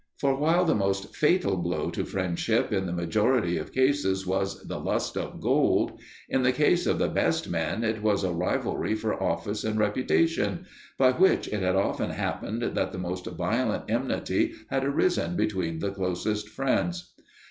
[0.17, 4.79] For while the most fatal blow to friendship in the majority of cases was the
[4.79, 9.21] lust of gold, in the case of the best men it was a rivalry for
[9.21, 10.65] office and reputation,
[10.97, 15.91] by which it had often happened that the most violent enmity had arisen between the
[15.91, 17.13] closest friends.